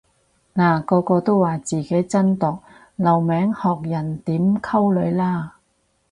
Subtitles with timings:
[0.55, 2.57] 嗱個個都話自己真毒
[2.95, 5.57] 留名學人點溝女啦